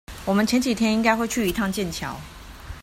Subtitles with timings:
[0.25, 2.17] 我們前幾天應該會去一趟劍橋